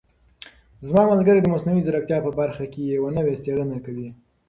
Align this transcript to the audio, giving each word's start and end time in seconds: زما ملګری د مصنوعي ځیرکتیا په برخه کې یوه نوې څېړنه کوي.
زما 0.87 1.03
ملګری 1.11 1.39
د 1.41 1.47
مصنوعي 1.53 1.81
ځیرکتیا 1.85 2.17
په 2.25 2.31
برخه 2.39 2.63
کې 2.73 2.81
یوه 2.95 3.09
نوې 3.17 3.39
څېړنه 3.43 3.77
کوي. 3.85 4.09